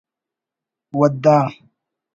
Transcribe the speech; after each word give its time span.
ودا 0.99 1.37